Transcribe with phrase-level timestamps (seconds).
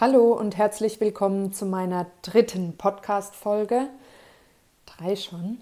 [0.00, 3.88] Hallo und herzlich willkommen zu meiner dritten Podcast-Folge.
[4.86, 5.58] Drei schon.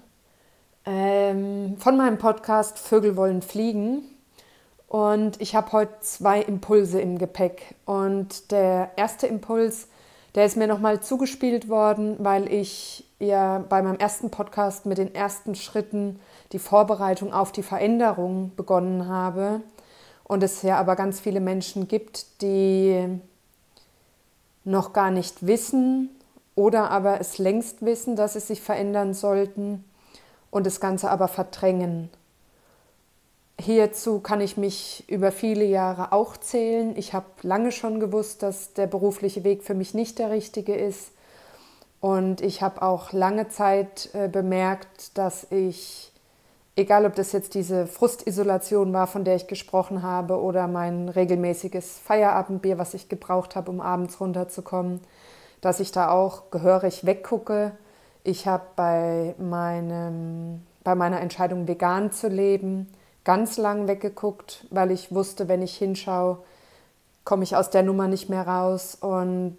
[0.86, 4.04] Ähm, von meinem Podcast Vögel wollen fliegen.
[4.86, 7.74] Und ich habe heute zwei Impulse im Gepäck.
[7.84, 9.88] Und der erste Impuls,
[10.36, 15.16] der ist mir nochmal zugespielt worden, weil ich ja bei meinem ersten Podcast mit den
[15.16, 16.20] ersten Schritten
[16.52, 19.62] die Vorbereitung auf die Veränderung begonnen habe.
[20.22, 23.18] Und es ja aber ganz viele Menschen gibt, die
[24.68, 26.10] noch gar nicht wissen
[26.54, 29.84] oder aber es längst wissen, dass sie sich verändern sollten
[30.50, 32.10] und das Ganze aber verdrängen.
[33.60, 36.96] Hierzu kann ich mich über viele Jahre auch zählen.
[36.96, 41.10] Ich habe lange schon gewusst, dass der berufliche Weg für mich nicht der richtige ist.
[42.00, 46.12] Und ich habe auch lange Zeit äh, bemerkt, dass ich,
[46.78, 51.98] egal ob das jetzt diese Frustisolation war, von der ich gesprochen habe, oder mein regelmäßiges
[51.98, 55.00] Feierabendbier, was ich gebraucht habe, um abends runterzukommen,
[55.60, 57.72] dass ich da auch gehörig weggucke.
[58.22, 62.86] Ich habe bei, meinem, bei meiner Entscheidung, vegan zu leben,
[63.24, 66.38] ganz lang weggeguckt, weil ich wusste, wenn ich hinschaue,
[67.24, 68.96] komme ich aus der Nummer nicht mehr raus.
[69.00, 69.58] Und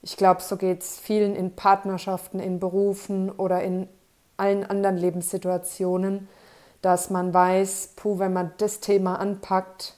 [0.00, 3.86] ich glaube, so geht es vielen in Partnerschaften, in Berufen oder in
[4.38, 6.26] allen anderen Lebenssituationen,
[6.84, 9.94] dass man weiß, puh, wenn man das Thema anpackt,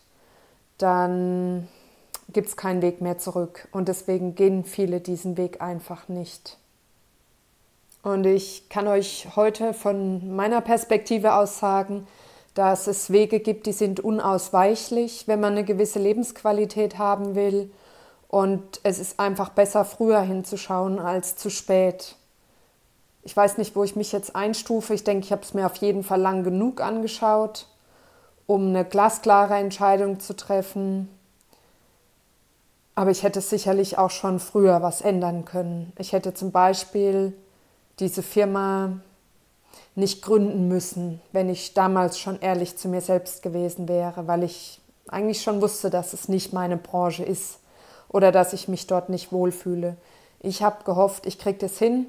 [0.78, 1.66] dann
[2.32, 3.66] gibt es keinen Weg mehr zurück.
[3.72, 6.58] Und deswegen gehen viele diesen Weg einfach nicht.
[8.02, 12.06] Und ich kann euch heute von meiner Perspektive aus sagen,
[12.54, 17.72] dass es Wege gibt, die sind unausweichlich, wenn man eine gewisse Lebensqualität haben will.
[18.28, 22.14] Und es ist einfach besser, früher hinzuschauen als zu spät.
[23.26, 24.94] Ich weiß nicht, wo ich mich jetzt einstufe.
[24.94, 27.66] Ich denke, ich habe es mir auf jeden Fall lang genug angeschaut,
[28.46, 31.08] um eine glasklare Entscheidung zu treffen.
[32.94, 35.92] Aber ich hätte sicherlich auch schon früher was ändern können.
[35.98, 37.36] Ich hätte zum Beispiel
[37.98, 39.00] diese Firma
[39.96, 44.80] nicht gründen müssen, wenn ich damals schon ehrlich zu mir selbst gewesen wäre, weil ich
[45.08, 47.58] eigentlich schon wusste, dass es nicht meine Branche ist
[48.08, 49.96] oder dass ich mich dort nicht wohlfühle.
[50.38, 52.06] Ich habe gehofft, ich kriege das hin,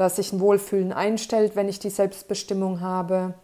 [0.00, 3.34] dass sich ein Wohlfühlen einstellt, wenn ich die Selbstbestimmung habe.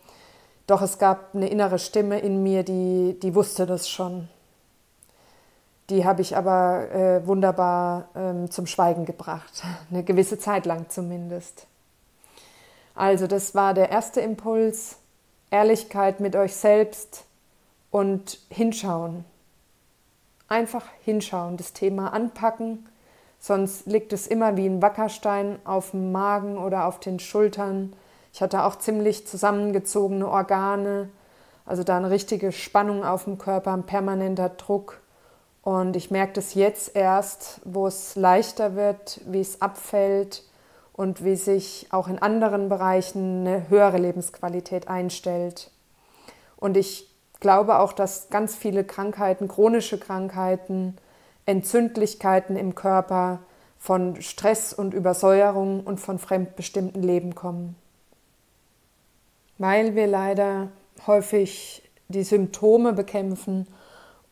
[0.66, 4.28] Doch es gab eine innere Stimme in mir, die, die wusste das schon.
[5.90, 11.66] Die habe ich aber äh, wunderbar ähm, zum Schweigen gebracht, eine gewisse Zeit lang zumindest.
[12.94, 14.96] Also das war der erste Impuls,
[15.50, 17.26] Ehrlichkeit mit euch selbst
[17.90, 19.26] und hinschauen.
[20.48, 22.88] Einfach hinschauen, das Thema anpacken,
[23.38, 27.92] sonst liegt es immer wie ein Wackerstein auf dem Magen oder auf den Schultern.
[28.32, 31.08] Ich hatte auch ziemlich zusammengezogene Organe,
[31.64, 35.00] also da eine richtige Spannung auf dem Körper, ein permanenter Druck.
[35.62, 40.44] Und ich merke das jetzt erst, wo es leichter wird, wie es abfällt,
[40.96, 45.70] und wie sich auch in anderen Bereichen eine höhere Lebensqualität einstellt.
[46.56, 50.96] Und ich glaube auch, dass ganz viele Krankheiten, chronische Krankheiten,
[51.46, 53.40] Entzündlichkeiten im Körper
[53.78, 57.76] von Stress und Übersäuerung und von fremdbestimmten Leben kommen.
[59.58, 60.68] Weil wir leider
[61.06, 63.66] häufig die Symptome bekämpfen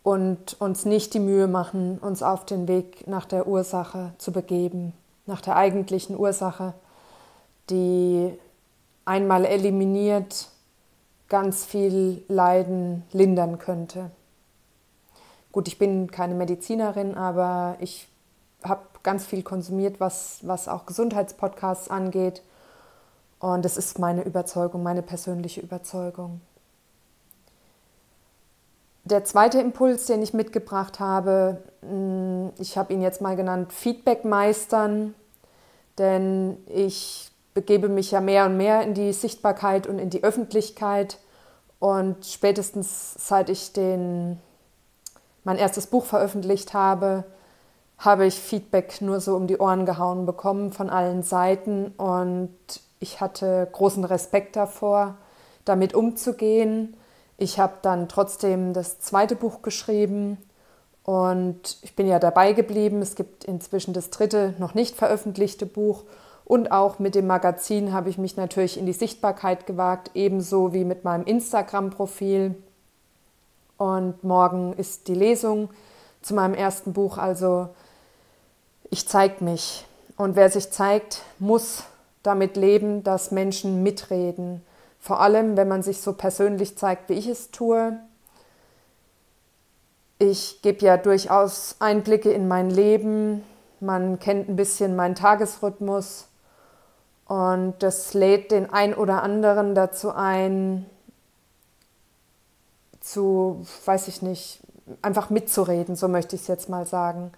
[0.02, 4.92] und uns nicht die Mühe machen, uns auf den Weg nach der Ursache zu begeben
[5.26, 6.74] nach der eigentlichen Ursache,
[7.70, 8.32] die
[9.04, 10.48] einmal eliminiert
[11.28, 14.10] ganz viel Leiden lindern könnte.
[15.54, 18.08] Gut, ich bin keine Medizinerin, aber ich
[18.64, 22.42] habe ganz viel konsumiert, was, was auch Gesundheitspodcasts angeht.
[23.38, 26.40] Und das ist meine Überzeugung, meine persönliche Überzeugung.
[29.04, 34.24] Der zweite Impuls, den ich mitgebracht habe, hm, ich habe ihn jetzt mal genannt Feedback
[34.24, 35.14] meistern,
[35.98, 41.18] denn ich begebe mich ja mehr und mehr in die Sichtbarkeit und in die Öffentlichkeit.
[41.78, 44.40] Und spätestens seit ich den,
[45.44, 47.24] mein erstes Buch veröffentlicht habe,
[47.98, 51.92] habe ich Feedback nur so um die Ohren gehauen bekommen von allen Seiten.
[51.96, 52.50] Und
[52.98, 55.16] ich hatte großen Respekt davor,
[55.64, 56.96] damit umzugehen
[57.36, 60.38] ich habe dann trotzdem das zweite Buch geschrieben
[61.02, 63.02] und ich bin ja dabei geblieben.
[63.02, 66.04] Es gibt inzwischen das dritte, noch nicht veröffentlichte Buch.
[66.44, 70.84] Und auch mit dem Magazin habe ich mich natürlich in die Sichtbarkeit gewagt, ebenso wie
[70.84, 72.54] mit meinem Instagram-Profil.
[73.76, 75.70] Und morgen ist die Lesung
[76.22, 77.18] zu meinem ersten Buch.
[77.18, 77.68] Also
[78.90, 79.86] ich zeige mich.
[80.16, 81.84] Und wer sich zeigt, muss
[82.22, 84.62] damit leben, dass Menschen mitreden
[85.04, 87.98] vor allem, wenn man sich so persönlich zeigt, wie ich es tue.
[90.18, 93.44] Ich gebe ja durchaus Einblicke in mein Leben,
[93.80, 96.28] man kennt ein bisschen meinen Tagesrhythmus
[97.26, 100.86] und das lädt den ein oder anderen dazu ein,
[103.04, 104.60] zu, weiß ich nicht,
[105.02, 107.32] einfach mitzureden, so möchte ich es jetzt mal sagen.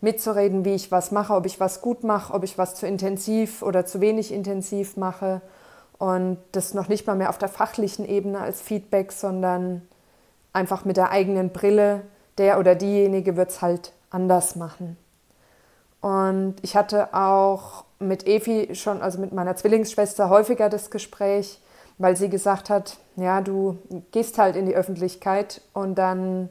[0.00, 3.62] Mitzureden, wie ich was mache, ob ich was gut mache, ob ich was zu intensiv
[3.62, 5.40] oder zu wenig intensiv mache.
[5.98, 9.82] Und das noch nicht mal mehr auf der fachlichen Ebene als Feedback, sondern
[10.52, 12.02] einfach mit der eigenen Brille.
[12.38, 14.96] Der oder diejenige wird es halt anders machen.
[16.00, 21.60] Und ich hatte auch mit Evi schon, also mit meiner Zwillingsschwester, häufiger das Gespräch,
[21.98, 23.78] weil sie gesagt hat, ja, du
[24.12, 26.48] gehst halt in die Öffentlichkeit und dann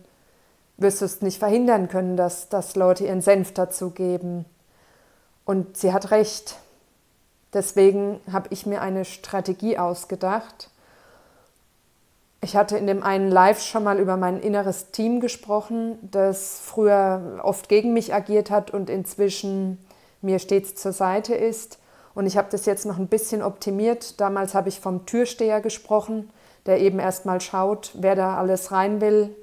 [0.78, 4.46] wirst du es nicht verhindern können, dass, dass Leute ihren Senf dazugeben.
[5.46, 6.58] Und sie hat recht.
[7.54, 10.70] Deswegen habe ich mir eine Strategie ausgedacht.
[12.42, 17.40] Ich hatte in dem einen Live schon mal über mein inneres Team gesprochen, das früher
[17.42, 19.80] oft gegen mich agiert hat und inzwischen
[20.22, 21.80] mir stets zur Seite ist.
[22.18, 24.20] Und ich habe das jetzt noch ein bisschen optimiert.
[24.20, 26.32] Damals habe ich vom Türsteher gesprochen,
[26.66, 29.36] der eben erstmal schaut, wer da alles rein will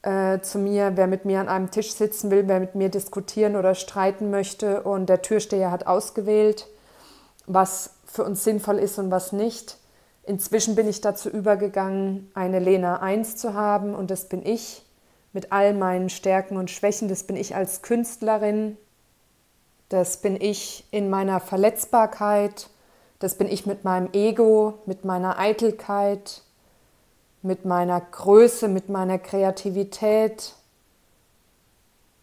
[0.00, 3.54] äh, zu mir, wer mit mir an einem Tisch sitzen will, wer mit mir diskutieren
[3.54, 4.82] oder streiten möchte.
[4.82, 6.68] Und der Türsteher hat ausgewählt,
[7.44, 9.76] was für uns sinnvoll ist und was nicht.
[10.22, 14.86] Inzwischen bin ich dazu übergegangen, eine Lena 1 zu haben und das bin ich
[15.34, 17.10] mit all meinen Stärken und Schwächen.
[17.10, 18.78] Das bin ich als Künstlerin,
[19.90, 22.70] das bin ich in meiner Verletzbarkeit,
[23.18, 26.42] das bin ich mit meinem Ego, mit meiner Eitelkeit,
[27.42, 30.54] mit meiner Größe, mit meiner Kreativität.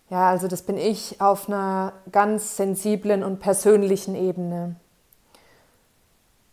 [0.09, 4.75] Ja, also das bin ich auf einer ganz sensiblen und persönlichen Ebene.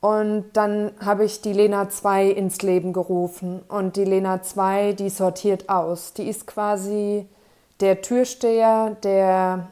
[0.00, 3.62] Und dann habe ich die Lena 2 ins Leben gerufen.
[3.68, 6.12] Und die Lena 2, die sortiert aus.
[6.12, 7.26] Die ist quasi
[7.80, 9.68] der Türsteher, der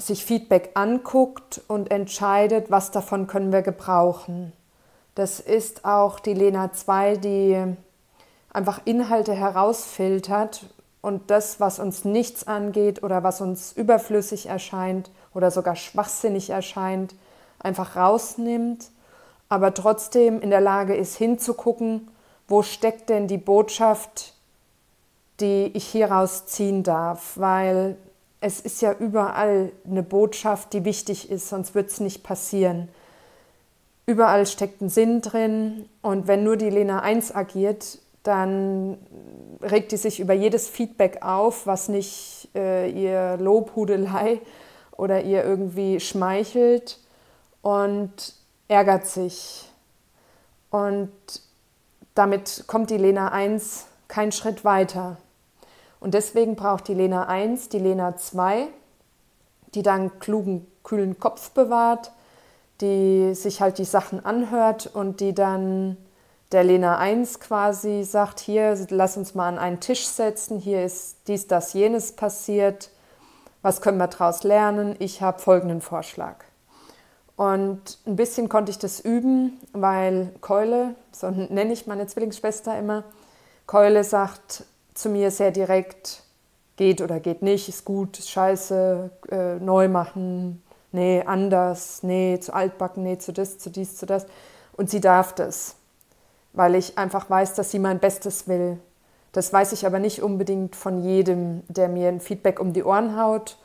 [0.00, 4.52] sich Feedback anguckt und entscheidet, was davon können wir gebrauchen.
[5.14, 7.76] Das ist auch die Lena 2, die
[8.52, 10.66] einfach Inhalte herausfiltert
[11.02, 17.14] und das, was uns nichts angeht oder was uns überflüssig erscheint oder sogar schwachsinnig erscheint,
[17.58, 18.90] einfach rausnimmt,
[19.48, 22.08] aber trotzdem in der Lage ist hinzugucken,
[22.48, 24.34] wo steckt denn die Botschaft,
[25.40, 27.96] die ich hieraus ziehen darf, weil
[28.40, 32.88] es ist ja überall eine Botschaft, die wichtig ist, sonst wird es nicht passieren.
[34.06, 38.98] Überall steckt ein Sinn drin und wenn nur die Lena 1 agiert, dann
[39.62, 44.40] regt die sich über jedes Feedback auf, was nicht äh, ihr Lobhudelei
[44.96, 46.98] oder ihr irgendwie schmeichelt
[47.62, 48.34] und
[48.68, 49.70] ärgert sich.
[50.70, 51.12] Und
[52.14, 55.18] damit kommt die Lena 1 keinen Schritt weiter.
[56.00, 58.68] Und deswegen braucht die Lena 1 die Lena 2,
[59.74, 62.12] die dann klugen, kühlen Kopf bewahrt,
[62.80, 65.96] die sich halt die Sachen anhört und die dann
[66.52, 71.18] der Lena 1 quasi sagt, hier, lass uns mal an einen Tisch setzen, hier ist
[71.28, 72.90] dies, das, jenes passiert,
[73.62, 74.96] was können wir daraus lernen?
[74.98, 76.36] Ich habe folgenden Vorschlag.
[77.36, 83.04] Und ein bisschen konnte ich das üben, weil Keule, so nenne ich meine Zwillingsschwester immer,
[83.66, 84.64] Keule sagt,
[85.00, 86.22] zu mir sehr direkt,
[86.76, 92.54] geht oder geht nicht, ist gut, ist scheiße, äh, neu machen, nee, anders, nee, zu
[92.54, 94.26] altbacken, nee, zu das, zu dies, zu das.
[94.72, 95.76] Und sie darf das,
[96.52, 98.78] weil ich einfach weiß, dass sie mein Bestes will.
[99.32, 103.20] Das weiß ich aber nicht unbedingt von jedem, der mir ein Feedback um die Ohren
[103.20, 103.58] haut.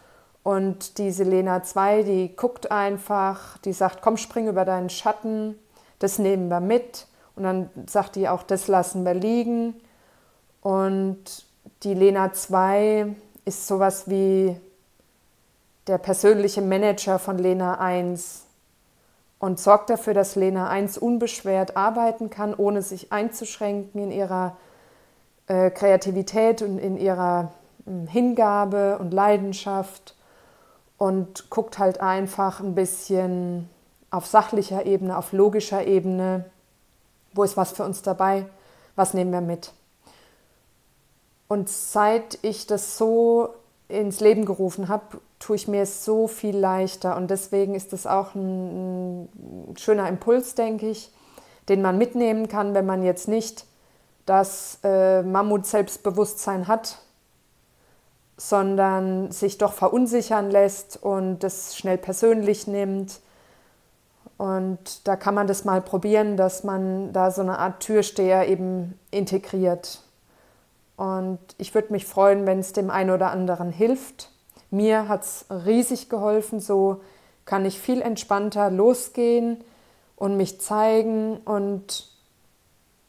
[0.43, 5.57] Und diese Lena 2, die guckt einfach, die sagt, komm, spring über deinen Schatten,
[5.99, 7.07] das nehmen wir mit.
[7.35, 9.73] Und dann sagt die auch, das lassen wir liegen.
[10.65, 11.45] Und
[11.83, 14.59] die Lena 2 ist sowas wie
[15.85, 18.45] der persönliche Manager von Lena 1
[19.37, 24.57] und sorgt dafür, dass Lena 1 unbeschwert arbeiten kann, ohne sich einzuschränken in ihrer
[25.45, 27.51] äh, Kreativität und in ihrer
[27.85, 30.15] äh, Hingabe und Leidenschaft
[30.97, 33.69] und guckt halt einfach ein bisschen
[34.09, 36.45] auf sachlicher Ebene, auf logischer Ebene,
[37.35, 38.47] wo ist was für uns dabei,
[38.95, 39.71] was nehmen wir mit.
[41.47, 43.49] Und seit ich das so
[43.87, 47.15] ins Leben gerufen habe, tue ich mir es so viel leichter.
[47.15, 51.11] Und deswegen ist das auch ein, ein schöner Impuls, denke ich,
[51.69, 53.65] den man mitnehmen kann, wenn man jetzt nicht
[54.25, 56.97] das äh, Mammut-Selbstbewusstsein hat,
[58.37, 63.19] sondern sich doch verunsichern lässt und das schnell persönlich nimmt.
[64.37, 68.99] Und da kann man das mal probieren, dass man da so eine Art Türsteher eben
[69.11, 70.01] integriert.
[70.97, 74.31] Und ich würde mich freuen, wenn es dem einen oder anderen hilft.
[74.71, 77.01] Mir hat es riesig geholfen, so
[77.45, 79.63] kann ich viel entspannter losgehen
[80.15, 81.37] und mich zeigen.
[81.37, 82.09] Und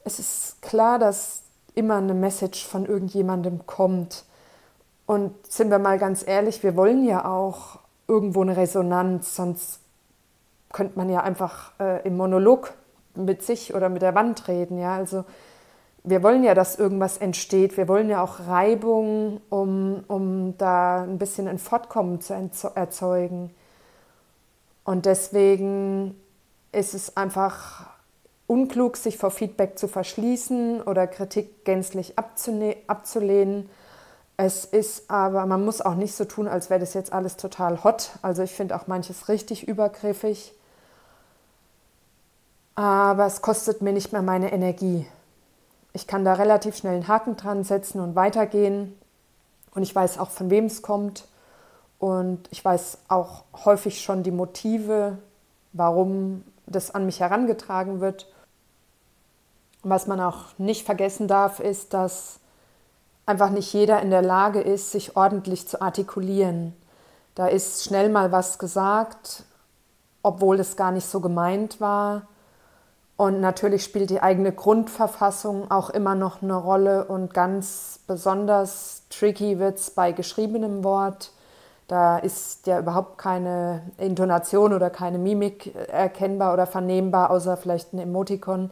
[0.05, 1.43] es ist klar, dass
[1.75, 4.25] immer eine Message von irgendjemandem kommt.
[5.07, 7.79] Und sind wir mal ganz ehrlich, wir wollen ja auch
[8.09, 9.81] irgendwo eine Resonanz, sonst
[10.73, 12.75] könnte man ja einfach äh, im Monolog
[13.15, 14.79] mit sich oder mit der Wand reden.
[14.79, 14.97] Ja?
[14.97, 15.25] Also
[16.07, 17.77] wir wollen ja, dass irgendwas entsteht.
[17.77, 22.33] Wir wollen ja auch Reibung, um, um da ein bisschen ein Fortkommen zu
[22.75, 23.51] erzeugen.
[24.85, 26.15] Und deswegen
[26.71, 27.87] ist es einfach
[28.47, 33.69] unklug, sich vor Feedback zu verschließen oder Kritik gänzlich abzulehnen.
[34.37, 37.83] Es ist aber, man muss auch nicht so tun, als wäre das jetzt alles total
[37.83, 38.11] hot.
[38.23, 40.53] Also ich finde auch manches richtig übergriffig.
[42.77, 45.07] Aber es kostet mir nicht mehr meine Energie.
[45.97, 48.95] Ich kann da relativ schnell einen Haken dran setzen und weitergehen.
[49.75, 51.27] Und ich weiß auch, von wem es kommt.
[51.99, 55.17] Und ich weiß auch häufig schon die Motive,
[55.73, 58.31] warum das an mich herangetragen wird.
[59.83, 62.41] was man auch nicht vergessen darf, ist, dass
[63.25, 66.75] einfach nicht jeder in der Lage ist, sich ordentlich zu artikulieren.
[67.37, 69.45] Da ist schnell mal was gesagt,
[70.23, 72.27] obwohl es gar nicht so gemeint war.
[73.17, 79.59] Und natürlich spielt die eigene Grundverfassung auch immer noch eine Rolle und ganz besonders tricky
[79.59, 81.33] wird es bei geschriebenem Wort.
[81.89, 88.01] Da ist ja überhaupt keine Intonation oder keine Mimik erkennbar oder vernehmbar, außer vielleicht ein
[88.01, 88.71] Emotikon.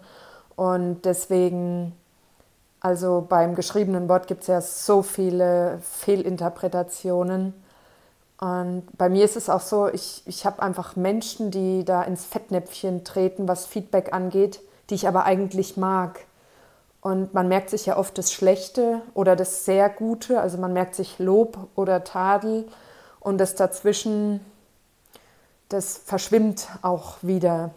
[0.56, 1.94] Und deswegen,
[2.80, 7.54] also beim geschriebenen Wort gibt es ja so viele Fehlinterpretationen.
[8.38, 12.24] Und bei mir ist es auch so, ich, ich habe einfach Menschen, die da ins
[12.24, 14.60] Fettnäpfchen treten, was Feedback angeht,
[14.90, 16.20] die ich aber eigentlich mag.
[17.00, 20.94] Und man merkt sich ja oft das Schlechte oder das sehr Gute, also man merkt
[20.94, 22.66] sich Lob oder Tadel
[23.20, 24.40] und das dazwischen,
[25.68, 27.70] das verschwimmt auch wieder.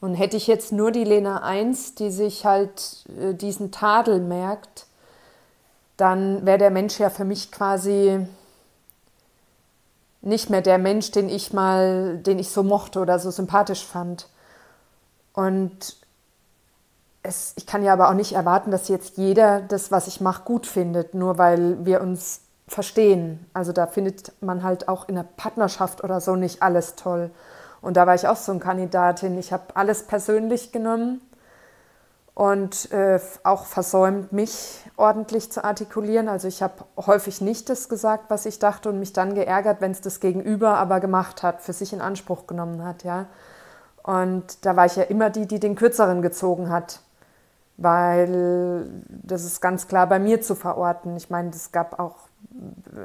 [0.00, 4.86] Und hätte ich jetzt nur die Lena 1, die sich halt äh, diesen Tadel merkt,
[5.96, 8.24] dann wäre der Mensch ja für mich quasi
[10.26, 14.28] nicht mehr der Mensch, den ich mal, den ich so mochte oder so sympathisch fand.
[15.32, 15.96] Und
[17.22, 20.42] es, ich kann ja aber auch nicht erwarten, dass jetzt jeder das, was ich mache,
[20.44, 23.46] gut findet, nur weil wir uns verstehen.
[23.52, 27.30] Also da findet man halt auch in der Partnerschaft oder so nicht alles toll.
[27.80, 29.38] Und da war ich auch so eine Kandidatin.
[29.38, 31.20] Ich habe alles persönlich genommen
[32.36, 36.28] und äh, auch versäumt, mich ordentlich zu artikulieren.
[36.28, 39.90] Also ich habe häufig nicht das gesagt, was ich dachte und mich dann geärgert, wenn
[39.90, 43.02] es das Gegenüber aber gemacht hat, für sich in Anspruch genommen hat.
[43.02, 43.26] Ja?
[44.02, 47.00] Und da war ich ja immer die, die den Kürzeren gezogen hat
[47.78, 51.16] weil das ist ganz klar bei mir zu verorten.
[51.16, 52.16] Ich meine, es gab auch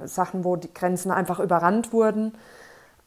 [0.05, 2.33] Sachen, wo die Grenzen einfach überrannt wurden.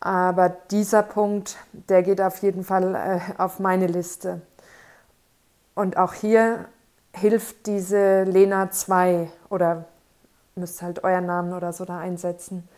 [0.00, 1.56] Aber dieser Punkt,
[1.88, 4.42] der geht auf jeden Fall äh, auf meine Liste.
[5.74, 6.68] Und auch hier
[7.12, 9.86] hilft diese Lena 2 oder
[10.54, 12.68] müsst halt euren Namen oder so da einsetzen.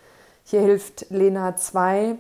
[0.44, 2.16] Hier hilft Lena 2,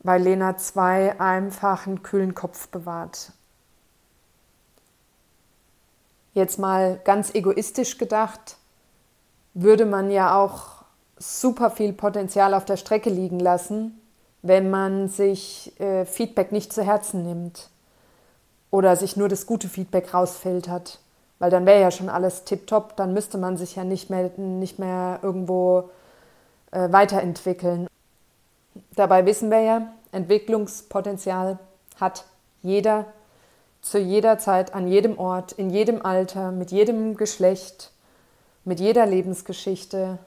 [0.00, 3.32] weil Lena 2 einfach einen kühlen Kopf bewahrt.
[6.32, 8.56] Jetzt mal ganz egoistisch gedacht,
[9.52, 10.84] würde man ja auch
[11.16, 14.00] super viel Potenzial auf der Strecke liegen lassen,
[14.42, 17.70] wenn man sich äh, Feedback nicht zu Herzen nimmt
[18.74, 20.98] oder sich nur das gute Feedback rausfiltert.
[21.38, 24.80] Weil dann wäre ja schon alles tipptopp, dann müsste man sich ja nicht mehr, nicht
[24.80, 25.90] mehr irgendwo
[26.72, 27.86] äh, weiterentwickeln.
[28.96, 31.60] Dabei wissen wir ja, Entwicklungspotenzial
[32.00, 32.24] hat
[32.62, 33.06] jeder
[33.80, 37.92] zu jeder Zeit, an jedem Ort, in jedem Alter, mit jedem Geschlecht,
[38.64, 40.18] mit jeder Lebensgeschichte.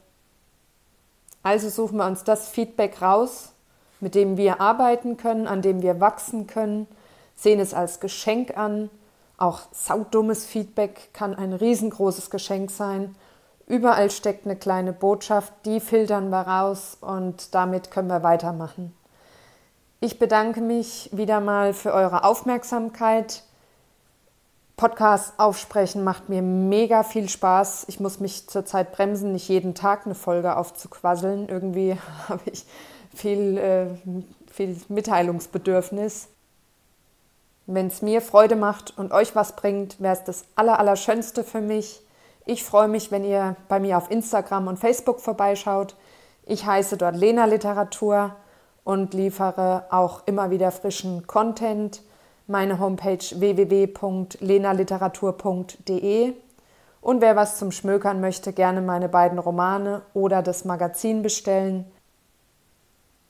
[1.44, 3.52] Also suchen wir uns das Feedback raus,
[4.00, 6.88] mit dem wir arbeiten können, an dem wir wachsen können,
[7.38, 8.90] sehen es als Geschenk an.
[9.38, 13.16] Auch saudummes Feedback kann ein riesengroßes Geschenk sein.
[13.68, 18.94] Überall steckt eine kleine Botschaft, die filtern wir raus und damit können wir weitermachen.
[20.00, 23.44] Ich bedanke mich wieder mal für eure Aufmerksamkeit.
[24.76, 27.86] Podcast aufsprechen macht mir mega viel Spaß.
[27.88, 31.50] Ich muss mich zurzeit bremsen, nicht jeden Tag eine Folge aufzuquasseln.
[31.50, 31.98] Irgendwie
[32.30, 32.66] habe ich
[33.14, 33.88] viel, äh,
[34.52, 36.30] viel Mitteilungsbedürfnis.
[37.70, 42.02] Wenn es mir Freude macht und euch was bringt, wäre es das Allerallerschönste für mich.
[42.46, 45.98] Ich freue mich, wenn ihr bei mir auf Instagram und Facebook vorbeischaut.
[46.46, 48.38] Ich heiße dort Lena Literatur
[48.86, 52.04] und liefere auch immer wieder frischen Content
[52.48, 56.34] meine Homepage www.lenaliteratur.de
[57.02, 61.84] Und wer was zum Schmökern möchte, gerne meine beiden Romane oder das Magazin bestellen.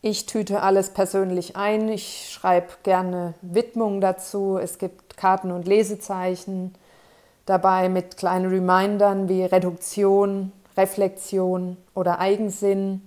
[0.10, 1.90] Ich tüte alles persönlich ein.
[1.90, 4.58] Ich schreibe gerne Widmungen dazu.
[4.58, 6.74] Es gibt Karten und Lesezeichen
[7.46, 13.06] dabei mit kleinen Remindern wie Reduktion, Reflexion oder Eigensinn,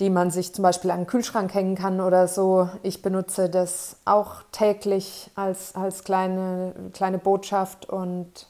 [0.00, 2.70] die man sich zum Beispiel an den Kühlschrank hängen kann oder so.
[2.82, 8.48] Ich benutze das auch täglich als, als kleine, kleine Botschaft und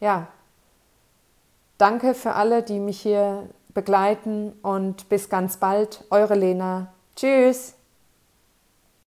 [0.00, 0.26] ja,
[1.78, 3.44] danke für alle, die mich hier
[3.78, 6.02] begleiten und bis ganz bald.
[6.10, 6.94] Eure Lena.
[7.14, 7.77] Tschüss.